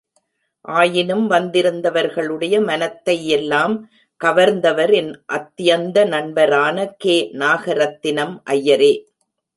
ஆயினும் 0.61 1.29
வந்திருந்தவர்களுடைய 1.29 2.55
மனத்தையெல்லாம் 2.63 3.75
கவர்ந்தவர் 4.21 4.93
என் 4.93 5.13
அத்யந்த 5.33 6.07
நண்பரான 6.07 6.87
கே. 6.97 7.29
நாகரகத்தினம் 7.33 8.35
ஐயரே. 8.49 8.93